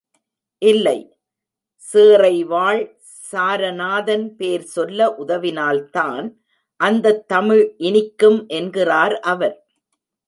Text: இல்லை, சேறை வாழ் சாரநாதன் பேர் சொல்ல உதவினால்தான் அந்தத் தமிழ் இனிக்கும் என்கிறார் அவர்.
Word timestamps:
இல்லை, 0.61 0.99
சேறை 1.83 2.43
வாழ் 2.43 2.81
சாரநாதன் 3.31 4.35
பேர் 4.35 4.65
சொல்ல 4.69 5.15
உதவினால்தான் 5.19 6.27
அந்தத் 6.79 7.27
தமிழ் 7.27 7.63
இனிக்கும் 7.79 8.47
என்கிறார் 8.47 9.19
அவர். 9.25 9.55